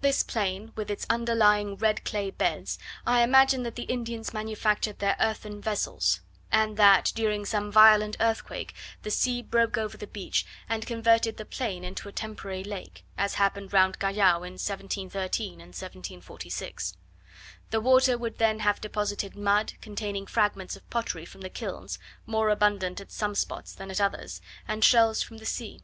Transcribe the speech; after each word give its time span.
On 0.00 0.02
this 0.08 0.22
plain, 0.22 0.72
with 0.76 0.90
its 0.90 1.04
underlying 1.10 1.76
red 1.76 2.04
clay 2.06 2.30
beds, 2.30 2.78
I 3.06 3.22
imagine 3.22 3.64
that 3.64 3.74
the 3.74 3.82
Indians 3.82 4.32
manufactured 4.32 4.98
their 4.98 5.14
earthen 5.20 5.60
vessels; 5.60 6.22
and 6.50 6.78
that, 6.78 7.12
during 7.14 7.44
some 7.44 7.70
violent 7.70 8.16
earthquake, 8.18 8.72
the 9.02 9.10
sea 9.10 9.42
broke 9.42 9.76
over 9.76 9.98
the 9.98 10.06
beach, 10.06 10.46
and 10.70 10.86
converted 10.86 11.36
the 11.36 11.44
plain 11.44 11.84
into 11.84 12.08
a 12.08 12.12
temporary 12.12 12.64
lake, 12.64 13.04
as 13.18 13.34
happened 13.34 13.74
round 13.74 13.98
Callao 13.98 14.36
in 14.36 14.54
1713 14.56 15.60
and 15.60 15.74
1746. 15.74 16.96
The 17.68 17.80
water 17.82 18.16
would 18.16 18.38
then 18.38 18.60
have 18.60 18.80
deposited 18.80 19.36
mud, 19.36 19.74
containing 19.82 20.24
fragments 20.26 20.76
of 20.76 20.88
pottery 20.88 21.26
from 21.26 21.42
the 21.42 21.50
kilns, 21.50 21.98
more 22.24 22.48
abundant 22.48 23.02
at 23.02 23.12
some 23.12 23.34
spots 23.34 23.74
than 23.74 23.90
at 23.90 24.00
others, 24.00 24.40
and 24.66 24.82
shells 24.82 25.22
from 25.22 25.36
the 25.36 25.44
sea. 25.44 25.82